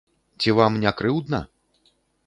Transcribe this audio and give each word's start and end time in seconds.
Ці 0.43 0.55
вам 0.59 0.79
не 0.85 0.95
крыўдна? 1.03 1.45